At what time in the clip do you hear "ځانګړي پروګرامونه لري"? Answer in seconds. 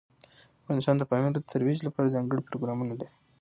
2.15-3.09